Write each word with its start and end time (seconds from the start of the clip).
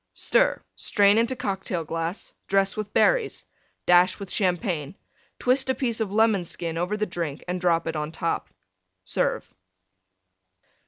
Stir; 0.15 0.63
strain 0.75 1.19
into 1.19 1.35
Cocktail 1.35 1.83
glass; 1.83 2.33
dress 2.47 2.75
with 2.75 2.91
Berries; 2.91 3.45
dash 3.85 4.17
with 4.17 4.31
Champagne; 4.31 4.95
twist 5.37 5.69
a 5.69 5.75
piece 5.75 5.99
of 5.99 6.11
Lemon 6.11 6.43
Skin 6.43 6.75
over 6.75 6.97
the 6.97 7.05
drink 7.05 7.43
and 7.47 7.61
drop 7.61 7.85
it 7.85 7.95
on 7.95 8.11
top. 8.11 8.49
Serve. 9.03 9.53